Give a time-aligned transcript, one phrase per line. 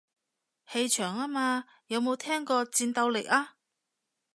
[0.67, 3.57] 氣場吖嘛，有冇聽過戰鬥力啊